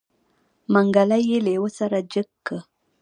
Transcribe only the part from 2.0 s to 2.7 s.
جګ که.